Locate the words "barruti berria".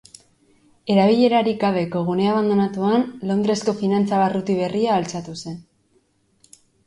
4.23-4.95